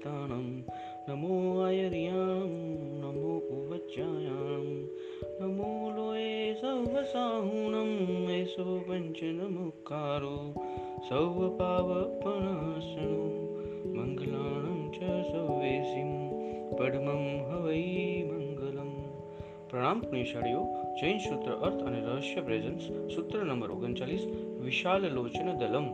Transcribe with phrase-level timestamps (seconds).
[0.00, 0.46] कीर्तनं
[1.08, 2.26] नमो आयर्यां
[3.02, 4.64] नमो उवच्यायां
[5.40, 7.90] नमो लोये सौवसाहुणं
[8.38, 10.36] एषो पञ्चनमुखारो
[11.08, 12.56] सौवपावपणासनो
[13.96, 14.98] मङ्गलानं च
[15.32, 16.10] सौवेसिं
[16.78, 17.20] પડમં
[17.50, 17.82] હવૈ
[18.30, 18.90] મંગલમ
[19.70, 20.62] પ્રણામ પુણ્યશાળીઓ
[21.00, 22.84] જૈન સૂત્ર અર્થ અને રહસ્ય પ્રેઝન્સ
[23.14, 24.24] સૂત્ર નંબર ઓગણચાલીસ
[24.66, 25.88] વિશાલ લોચન દલમ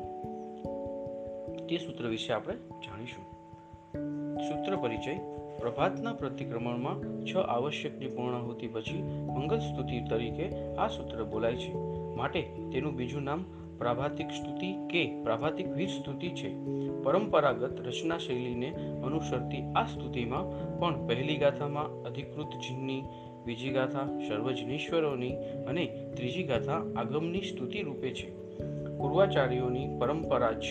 [1.68, 3.35] તે સૂત્ર વિશે આપણે જાણીશું
[4.47, 5.15] સૂત્ર પરિચય,
[5.59, 11.73] પ્રભાતના પ્રતિક્રમણમાં છ આવશ્યકની પૂર્ણાહુતિ પછી મંગલ સ્તુતિ તરીકે આ સૂત્ર બોલાય છે.
[12.15, 13.45] માટે તેનું બીજું નામ
[13.77, 16.49] પ્રાભાતિક સ્તુતિ કે પ્રાભાતિક વીર સ્તુતિ છે.
[17.03, 18.69] પરંપરાગત રચના શૈલીને
[19.03, 23.03] અનુસરતી આ સ્તુતિમાં પણ પહેલી ગાથામાં અધિકૃત જીનની,
[23.45, 25.35] બીજી ગાથા સર્વજનીશ્વરોની
[25.67, 25.85] અને
[26.15, 28.29] ત્રીજી ગાથા આગમની સ્તુતિ રૂપે છે.
[28.97, 30.65] પૂર્વાચાર્યોની પરંપરા જ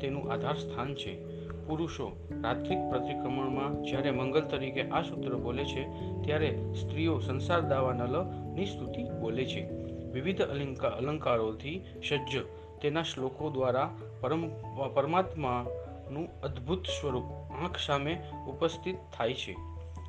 [0.00, 1.33] તેનું આધાર સ્થાન છે.
[1.66, 5.84] પુરુષો રાત્રિક પ્રતિક્રમણમાં જ્યારે મંગલ તરીકે આ સૂત્ર બોલે છે,
[6.24, 9.68] ત્યારે સ્ત્રીઓ સંસાર દાવા નલની સ્તુતિ બોલે છે.
[10.12, 12.42] વિવિધ અલંકા અલંકારોથી સજ્જ
[12.82, 14.48] તેના શ્લોકો દ્વારા પરમ
[14.94, 17.24] પરમાત્માનું અદ્ભુત સ્વરૂપ
[17.62, 19.52] આંખ સામે ઉપસ્થિત થાય છે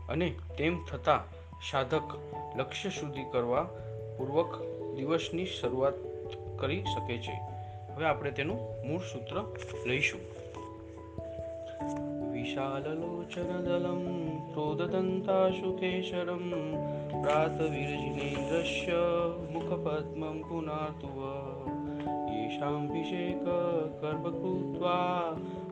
[0.10, 1.22] અને તેમ થતાં
[1.72, 2.16] સાધક
[2.58, 3.64] લક્ષ્ય સુધી કરવા
[4.18, 4.62] પૂર્વક
[4.96, 5.94] દિવસની શરૂઆત
[6.60, 7.36] કરી શકે છે.
[7.94, 9.44] હવે આપણે તેનું મૂળ સૂત્ર
[9.86, 10.35] લઈશું.
[12.34, 14.02] विशाललोचनदलं
[14.54, 16.46] क्रोधदन्ताशुकेशरं
[17.24, 18.92] प्रातविरजिनेन्द्रस्य
[19.54, 21.20] मुखपद्मं पुनार्तुव
[22.36, 24.98] येषामभिषेककर्मकृत्वा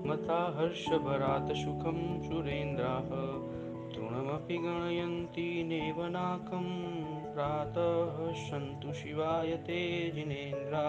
[0.08, 3.12] मता हर्षभरातसुखं सुरेन्द्राः
[3.94, 6.68] तृणमपि गणयन्ति नेवनाकं
[7.34, 8.18] प्रातः
[8.48, 9.80] सन्तु शिवाय ते
[10.16, 10.88] जिनेन्द्रा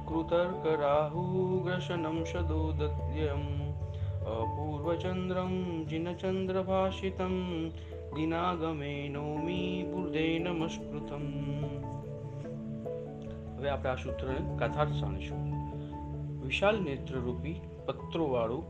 [0.07, 3.50] कृतर्कराहुग्रशनं सदोदत्यम्
[4.34, 5.53] अपूर्वचन्द्रं
[5.88, 7.34] जिनचन्द्रभाषितं
[8.13, 11.25] દિનાગમે નૌમી બુર્દે નમસ્કૃતમ
[13.56, 15.44] હવે આપણે આ સૂત્રને કથાર્થ જાણીશું
[16.41, 18.63] વિશાલ નેત્રરૂપી પત્રોવાળું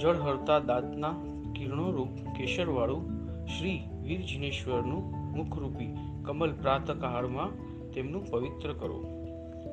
[0.00, 1.14] જળ હરતા દાંતના
[1.56, 3.04] કિરણોરૂપ કેસરવાળું
[3.46, 5.90] શ્રી વીર જિનેશ્વરનું મુખરૂપી
[6.26, 7.56] કમલ પ્રાતકાળમાં
[7.94, 9.00] તેમનું પવિત્ર કરો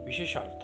[0.08, 0.64] વિશેષાર્થ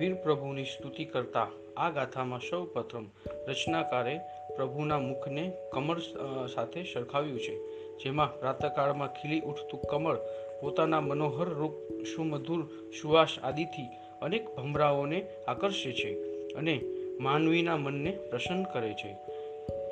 [0.00, 3.06] વીર પ્રભુની સ્તુતિ કરતા આ ગાથામાં સૌ પ્રથમ
[3.48, 4.14] રચનાકારે
[4.56, 6.00] પ્રભુના મુખને કમળ
[6.46, 7.54] સાથે સરખાવ્યું છે,
[7.98, 10.18] જેમાં પ્રાતકાળમાં ખીલી ઉઠતું કમળ,
[10.60, 11.74] પોતાના મનોહર રૂપ,
[12.04, 12.62] સુમધુર,
[13.02, 13.88] સુવાસ આદિથી
[14.22, 16.10] અનેક ભમરાઓને આકર્ષે છે
[16.54, 16.80] અને
[17.20, 19.12] માનવીના મનને પ્રસન્ન કરે છે.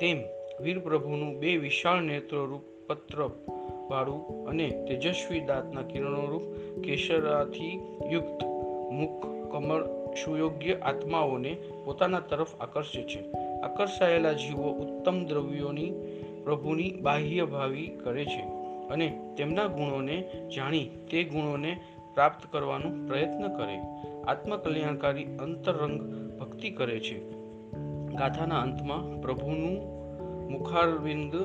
[0.01, 0.19] તેમ
[0.61, 3.19] વીર પ્રભુનું બે વિશાળ નેત્રોરૂપ પત્ર
[3.89, 6.45] વાળું અને તેજસ્વી દાંતના કિરણોરૂપ
[6.83, 7.75] કેસરાથી
[8.11, 8.43] યુક્ત
[8.91, 13.31] મુખ, કમળ સુયોગ્ય આત્માઓને પોતાના તરફ આકર્ષે છે.
[13.61, 15.93] આકર્ષાયેલા જીવો ઉત્તમ દ્રવ્યોની,
[16.43, 18.41] પ્રભુની બાહ્ય ભાવી કરે છે
[18.89, 20.23] અને તેમના ગુણોને
[20.55, 21.79] જાણી તે ગુણોને
[22.13, 23.77] પ્રાપ્ત કરવાનો પ્રયત્ન કરે.
[24.27, 26.01] આત્મકલ્યાણકારી અંતરંગ
[26.39, 27.29] ભક્તિ કરે છે.
[28.15, 29.99] ગાથાના અંતમાં પ્રભુનું
[30.51, 31.35] મુખારવિંદ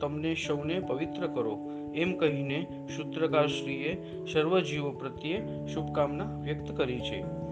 [0.00, 1.58] તમને સૌને પવિત્ર કરો.
[1.94, 4.02] એમ કહીને સૂત્રકારશ્રીએ
[4.32, 7.45] સર્વજીવો પ્રત્યે શુભકામના વ્યક્ત કરી છે.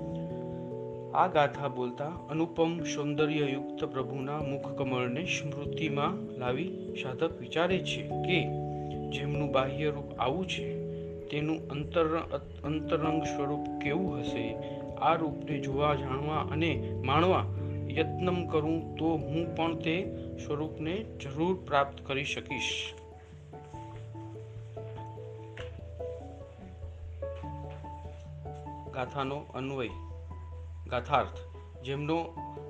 [1.14, 8.42] આ ગાથા બોલતા અનુપમ સૌંદર્યયુક્ત પ્રભુના મુખ કમળને સ્મૃતિમાં લાવી સાધક વિચારે છે કે
[9.10, 10.88] જેમનું બાહ્ય રૂપ આવું છે,
[11.28, 12.06] તેનું અંતર
[12.64, 14.54] અંતરંગ સ્વરૂપ કેવું હશે,
[15.00, 17.44] આ રૂપને જોવા, જાણવા અને માણવા
[17.90, 20.16] યત્ન કરું તો હું પણ તે
[20.46, 22.94] સ્વરૂપને જરૂર પ્રાપ્ત કરી શકીશ.
[28.94, 29.88] ગાથાનો અન્વય
[30.90, 32.16] ગાથાર્થ, જેમનો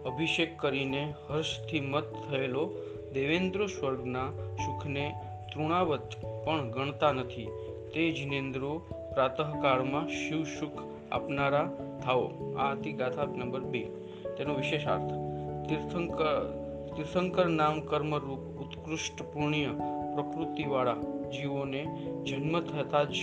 [0.06, 2.70] અભિષેક કરીને હર્ષથી મત થયેલો
[3.12, 4.30] દેવેન્દ્ર સ્વર્ગના
[4.66, 5.14] સુખને
[5.54, 6.10] તૃણાવત
[6.44, 7.48] પણ ગણતા નથી.
[7.94, 8.78] તે જિનેન્દ્રો
[9.14, 11.70] પ્રાતઃકાળમાં શિવ સુખ આપનારા
[12.04, 12.54] થાઓ.
[12.56, 13.84] આ હતી ગાથા નંબર બે.
[14.38, 15.12] તેનો વિશેષાર્થ,
[15.68, 16.60] તીર્થંકર
[16.96, 19.66] તીર્થંકર નામ કર્મરૂપ ઉત્કૃષ્ટ પુણ્ય
[20.14, 20.96] પ્રકૃતિવાળા
[21.28, 21.84] જીવોને
[22.26, 23.14] જન્મ થતાં જ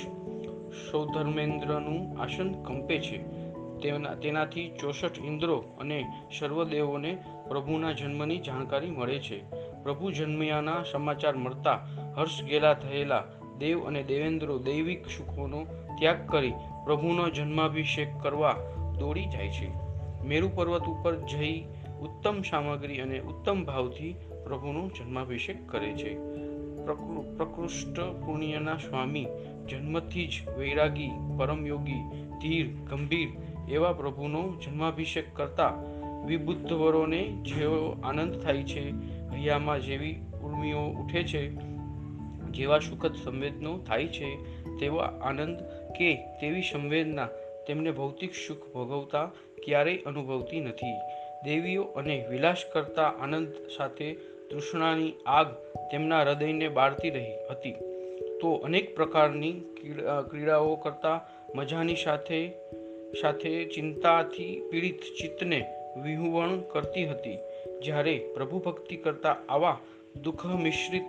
[0.92, 3.41] સૌધર્મેન્દ્રનું આસન કંપે છે.
[3.81, 6.06] તેના તેનાથી ચોસઠ ઇન્દ્રો અને
[6.39, 7.18] સર્વદેવોને
[7.48, 9.44] પ્રભુના જન્મની જાણકારી મળે છે.
[9.83, 11.88] પ્રભુ જન્મ્યાના સમાચાર મળતા
[12.18, 13.24] હર્ષ ગેલા થયેલા
[13.57, 15.66] દેવ અને દેવેન્દ્રો દૈવિક સુખોનો
[16.00, 16.54] ત્યાગ કરી
[16.86, 18.56] પ્રભુનો જન્માભિષેક કરવા
[19.00, 19.72] દોડી જાય છે.
[20.25, 21.66] મેરુ પર્વત ઉપર જઈ
[22.01, 26.18] ઉત્તમ સામગ્રી અને ઉત્તમ ભાવથી પ્રભુનો જન્માભિષેક કરે છે.
[26.86, 29.28] પ્રકૃ- પ્રકૃષ્ટ પુણ્યના સ્વામી,
[29.69, 32.01] જન્મથી જ વૈરાગી, પરમયોગી,
[32.42, 33.30] ધીર, ગંભીર
[33.71, 35.73] એવા પ્રભુનો જન્માભિષેક કરતા
[36.25, 38.89] વિબુદ્ધવરોને જેવો આનંદ થાય છે.
[39.29, 41.51] હૈયામાં જેવી ઉર્મિઓ ઉઠે છે,
[42.51, 44.29] જેવા સુખદ સંવેદનો થાય છે,
[44.79, 45.59] તેવા આનંદ
[45.97, 47.27] કે તેવી સંવેદના
[47.68, 49.31] તેમને ભૌતિક સુખ ભોગવતા
[49.65, 50.94] ક્યારેય અનુભવતી નથી.
[51.44, 53.47] દેવીઓ અને વિલાસ કરતા આનંદ
[53.77, 54.13] સાથે
[54.51, 55.47] તૃષ્ણાની આગ
[55.91, 57.71] તેમના હૃદયને બાળતી રહી હતી.
[58.41, 59.53] તો અનેક પ્રકારની
[60.29, 61.21] ક્રીડાઓ કરતા
[61.56, 62.53] મજાની સાથે
[63.22, 65.66] સાથે ચિંતાથી પીડિત ચિત્તને
[66.04, 67.38] વિહુવણ કરતી હતી.
[67.84, 69.80] જ્યારે પ્રભુ ભક્તિ કરતા આવા
[70.24, 71.04] દુઃખ મિશ્રિત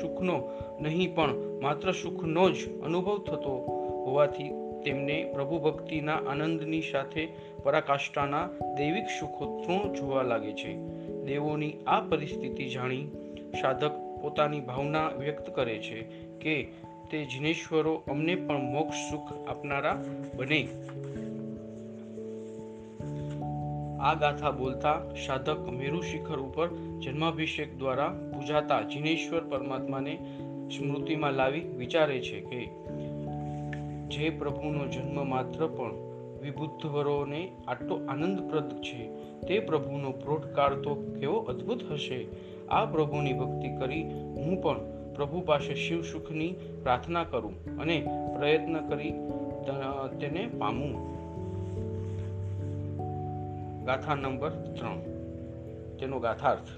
[0.00, 0.50] સુખનો
[0.80, 3.66] નહીં પણ માત્ર સુખનો જ અનુભવ થતો
[4.06, 4.50] હોવાથી
[4.84, 7.28] તેમને પ્રભુ ભક્તિના આનંદની સાથે
[7.62, 10.76] પરાકાષ્ઠાના દૈવિક સુખો જોવા લાગે છે.
[11.24, 13.06] દેવોની આ પરિસ્થિતિ જાણી
[13.60, 13.92] સાધક
[14.22, 16.00] પોતાની ભાવના વ્યક્ત કરે છે
[16.40, 16.62] કે
[17.10, 20.04] તે જિનેશ્વરો અમને પણ મોક્ષ સુખ આપનારા
[20.36, 20.68] બને.
[24.02, 26.68] આ ગાથા બોલતા સાધક મેરુ શિખર ઉપર
[27.00, 30.14] જન્માભિષેક દ્વારા પૂજાતા જિનેશ્વર પરમાત્માને
[30.76, 32.64] સ્મૃતિમાં લાવી વિચારે છે કે
[34.08, 35.92] જે પ્રભુનો જન્મ માત્ર પણ
[36.42, 39.08] વિબુદ્ધવરોને આટલો આનંદપ્રદ છે,
[39.40, 42.26] તે પ્રભુનો પ્રોટકાળ તો કેવો અદ્ભુત હશે.
[42.68, 44.78] આ પ્રભુની ભક્તિ કરી હું પણ
[45.14, 46.52] પ્રભુ પાસે શિવ સુખની
[46.82, 48.06] પ્રાર્થના કરું અને
[48.38, 49.12] પ્રયત્ન કરી
[50.20, 51.21] તેને પામું.
[53.86, 54.98] ગાથા નંબર ત્રણ.
[55.98, 56.70] તેનો ગાથાર્થ,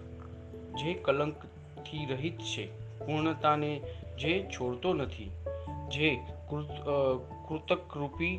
[0.78, 2.64] જે કલંકથી રહિત છે,
[2.98, 3.72] પૂર્ણતાને
[4.18, 5.30] જે છોડતો નથી,
[5.88, 6.08] જે
[7.48, 8.34] કૃતકરૂપી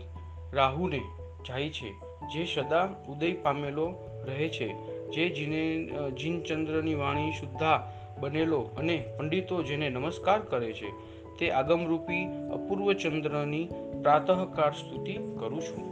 [0.53, 1.01] રાહુને
[1.47, 1.89] જાય છે,
[2.33, 3.87] જે સદા ઉદય પામેલો
[4.25, 4.69] રહે છે,
[5.09, 5.63] જે જીને
[6.11, 7.77] જીનચંદ્રની વાણી શુદ્ધા
[8.19, 10.89] બનેલો અને પંડિતો જેને નમસ્કાર કરે છે,
[11.39, 12.23] તે આગમરૂપી
[12.53, 13.65] અપૂર્વ ચંદ્રની
[14.01, 15.83] પ્રાતઃકાળ સ્તુતિ કરું છું.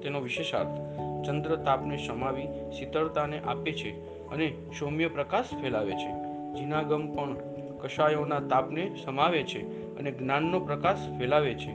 [0.00, 0.81] તેનો વિશેષાર્થ
[1.24, 2.48] ચંદ્ર તાપને સમાવી
[2.78, 3.90] શીતળતાને આપે છે
[4.28, 6.10] અને સૌમ્ય પ્રકાશ ફેલાવે છે.
[6.54, 7.36] જીનાગમ પણ
[7.82, 9.60] કષાયોના તાપને સમાવે છે
[9.98, 11.72] અને જ્ઞાનનો પ્રકાશ ફેલાવે છે.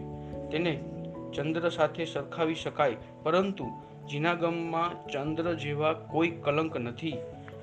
[0.52, 0.74] તેને
[1.36, 3.66] ચંદ્ર સાથે સરખાવી શકાય, પરંતુ
[4.10, 7.18] જીનાગમમાં ચંદ્ર જેવા કોઈ કલંક નથી.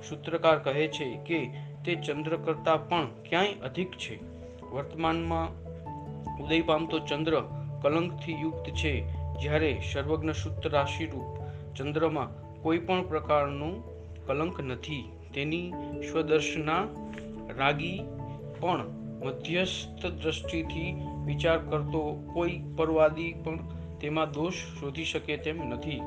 [0.09, 1.39] સૂત્રકાર કહે છે કે
[1.85, 4.19] તે ચંદ્ર કરતાં પણ ક્યાંય અધિક છે.
[4.71, 5.49] વર્તમાનમાં
[6.45, 7.35] ઉદય પામતો ચંદ્ર
[7.83, 8.93] કલંકથી યુક્ત છે,
[9.41, 11.44] જ્યારે સર્વજ્ઞ સૂત્ર રાશિરૂપ
[11.75, 12.29] ચંદ્રમાં
[12.63, 13.83] કોઈ પણ પ્રકારનું
[14.27, 15.13] કલંક નથી.
[15.35, 15.73] તેની
[16.13, 16.87] સ્વદર્શના
[17.57, 18.01] રાગી
[18.61, 18.87] પણ
[19.25, 20.95] મધ્યસ્થ દ્રષ્ટિથી
[21.27, 23.59] વિચાર કરતો કોઈ પરવાદી પણ
[24.01, 26.01] તેમાં દોષ શોધી શકે તેમ નથી.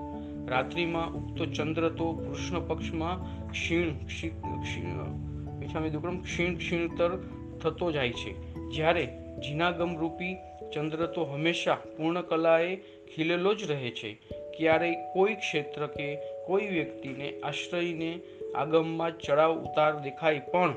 [0.48, 7.24] રાત્રિમાં ઉગતો ચંદ્ર તો કૃષ્ણ પક્ષમાં ક્ષીણ ક્ષીણ દુક્રમ ક્ષીણ, ક્ષીણતર
[7.64, 8.32] થતો જાય છે.
[8.70, 9.06] જ્યારે
[9.48, 10.36] જીનાગમ રૂપી
[10.74, 12.76] ચંદ્ર તો હંમેશા પૂર્ણ કલાએ
[13.16, 14.22] ખીલેલો જ રહે છે.
[14.58, 16.16] ક્યારેય કોઈ ક્ષેત્ર કે
[16.48, 18.20] કોઈ વ્યક્તિને, આશ્રયને,
[18.56, 20.74] આગમમાં ચડાવ, ઉતાર દેખાય પણ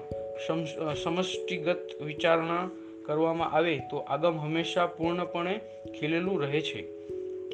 [1.02, 2.70] સમષ્ટિગત વિચારણા
[3.06, 5.60] કરવામાં આવે તો આગમ હંમેશા પૂર્ણપણે
[6.00, 6.82] ખીલેલું રહે છે.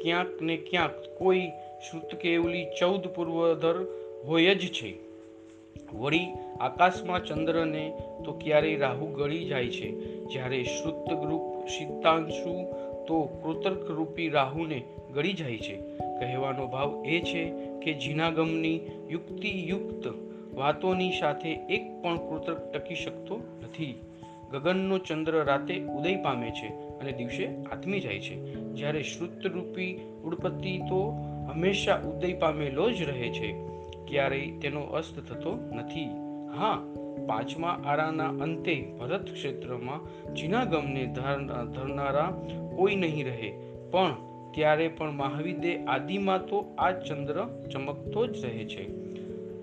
[0.03, 1.47] ક્યાંક ને ક્યાંક કોઈ
[1.89, 3.75] શ્રુત કેવલી ચૌદ પૂર્વધર
[4.25, 4.93] હોય જ છે.
[5.93, 6.27] વળી
[6.59, 7.93] આકાશમાં ચંદ્રને
[8.25, 9.91] તો ક્યારેય રાહુ ગળી જાય છે.
[10.25, 12.53] જ્યારે શ્રુતગ્રુપ સિદ્ધાંશુ
[13.07, 14.83] તો કૃતર્ક રૂપી રાહુને
[15.13, 15.75] ગળી જાય છે.
[16.19, 17.51] કહેવાનો ભાવ એ છે
[17.83, 20.13] કે જીનાગમની યુક્તિયુક્ત
[20.53, 23.99] વાતોની સાથે એક પણ કૃતર્ક ટકી શકતો નથી.
[24.51, 26.67] ગગનનો ચંદ્ર રાતે ઉદય પામે છે
[26.99, 28.53] અને દિવસે આથમી જાય છે.
[28.53, 31.09] જ્યારે શ્રુતરૂપી ઉડપતિ તો
[31.51, 33.55] હંમેશા ઉદય પામેલો જ રહે છે.
[34.07, 36.05] ક્યારેય તેનો અસ્ત થતો નથી.
[36.57, 36.83] હા
[37.25, 41.05] પાંચમા આરાના અંતે ભરત ક્ષેત્રમાં જીનાગમને
[41.73, 42.33] ધરનારા
[42.75, 43.51] કોઈ નહીં રહે.
[43.91, 44.15] પણ
[44.51, 48.87] ત્યારે પણ મહાવીદે આદિમાં તો આ ચંદ્ર ચમકતો જ રહે છે.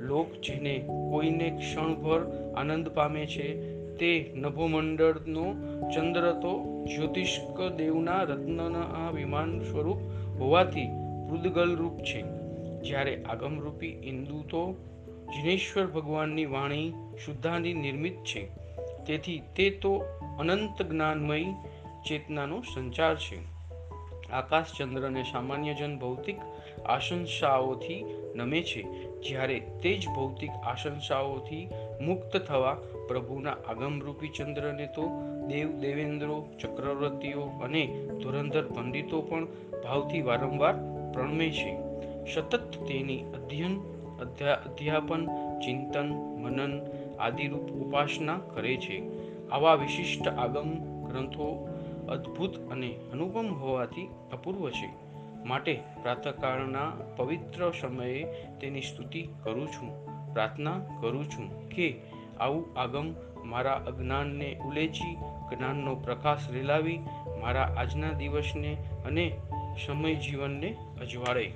[0.00, 0.78] લોક જેને
[1.10, 5.44] કોઈને ક્ષણભર આનંદ પામે છે, તે નભોમંડળનો
[5.94, 9.98] ચંદ્ર તો જ્યોતિષ્ક દેવના રત્નના વિમાન સ્વરૂપ
[10.40, 10.86] હોવાથી
[11.30, 12.24] પૃદગલ રૂપ છે.
[12.82, 14.76] જ્યારે આગમરૂપી ઇન્દુ તો
[15.34, 16.92] જિનેશ્વર ભગવાનની વાણી
[17.24, 18.46] શુદ્ધાની નિર્મિત છે.
[19.06, 20.04] તેથી તે તો
[20.38, 21.44] અનંત જ્ઞાનમય
[22.08, 23.54] ચેતનાનો સંચાર છે.
[24.30, 26.36] આકાશ ચંદ્રને સામાન્ય જન ભૌતિક
[26.86, 28.82] આશંસાઓથી નમે છે.
[29.20, 31.68] જ્યારે તે જ ભૌતિક આશંસાઓથી
[32.00, 35.10] મુક્ત થવા પ્રભુના આગમરૂપી ચંદ્રને તો
[35.46, 37.86] દેવ દેવેન્દ્રો, ચક્રવર્તીઓ અને
[38.22, 39.44] ધુરંધર પંડિતો પણ
[39.82, 40.74] ભાવથી વારંવાર
[41.12, 41.76] પ્રણમે છે.
[42.34, 45.26] સતત તેની અધ્યયન અધ્યાપન,
[45.58, 46.80] ચિંતન, મનન
[47.20, 49.02] આદિરૂપ ઉપાસના કરે છે.
[49.48, 50.70] આવા વિશિષ્ટ આગમ
[51.04, 51.68] ગ્રંથો
[52.08, 55.04] અદ્ભુત અને અનુપમ હોવાથી અપૂર્વ છે.
[55.44, 58.24] માટે પ્રાતકાળના પવિત્ર સમયે
[58.60, 62.00] તેની સ્તુતિ કરું છું, પ્રાર્થના કરું છું કે
[62.40, 65.16] આવું આગમ મારા અજ્ઞાનને ઉલેચી,
[65.56, 67.00] જ્ઞાનનો પ્રકાશ રેલાવી
[67.40, 69.36] મારા આજના દિવસને અને
[69.86, 71.52] સમય જીવનને અજવાળે.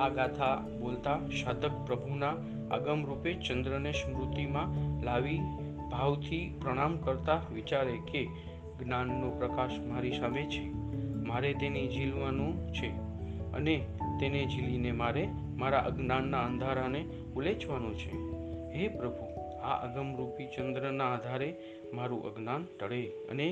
[0.00, 2.34] આ ગાથા બોલતા સાધક પ્રભુના
[2.70, 4.68] આગમ રૂપે ચંદ્રને સ્મૃતિમાં
[5.04, 5.40] લાવી
[5.90, 8.22] ભાવથી પ્રણામ કરતા વિચારે કે,
[8.80, 10.64] જ્ઞાનનો પ્રકાશ મારી સામે છે.
[11.30, 12.90] મારે તેને ઝીલવાનું છે
[13.52, 13.74] અને
[14.20, 15.28] તેને ઝીલીને મારે
[15.58, 17.02] મારા અજ્ઞાનના અંધારાને
[17.36, 18.12] ઉલેચવાનું છે.
[18.74, 19.24] હે પ્રભુ,
[19.62, 21.48] આ અગમરૂપી ચંદ્રના આધારે
[21.94, 23.48] મારું અજ્ઞાન ટળે અને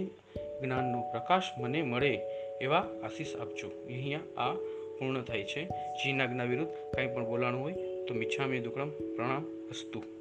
[0.63, 2.13] જ્ઞાનનો પ્રકાશ મને મળે
[2.61, 3.69] એવા આશીષ આપજો.
[3.87, 4.55] અહીંયા આ
[4.99, 5.65] પૂર્ણ થાય છે.
[5.67, 7.73] જી નાગના વિરુદ્ધ કંઈ પણ બોલાણું હોય
[8.09, 10.18] તો મિચ્છામી દુક્કડમ પ્રણામ અસ્તુ.